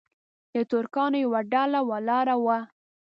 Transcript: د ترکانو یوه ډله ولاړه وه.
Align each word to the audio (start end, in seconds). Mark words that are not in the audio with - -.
د 0.53 0.55
ترکانو 0.71 1.17
یوه 1.25 1.39
ډله 1.53 1.79
ولاړه 1.89 2.35
وه. 2.45 2.57